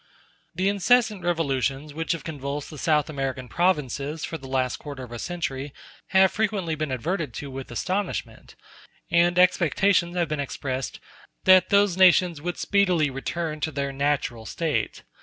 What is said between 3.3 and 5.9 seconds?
provinces for the last quarter of a century